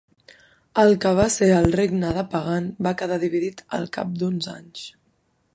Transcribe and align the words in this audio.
El 0.83 0.93
que 1.03 1.11
va 1.19 1.25
ser 1.35 1.49
el 1.57 1.69
Regne 1.75 2.09
de 2.17 2.25
Pagan 2.33 2.73
va 2.89 2.97
quedar 3.03 3.23
dividit 3.27 3.65
al 3.81 3.89
cap 3.99 4.21
d'uns 4.23 4.53
anys. 4.59 4.91